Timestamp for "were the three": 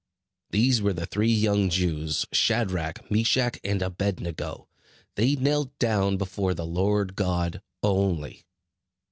0.81-1.29